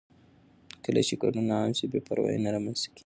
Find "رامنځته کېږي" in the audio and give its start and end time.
2.55-2.99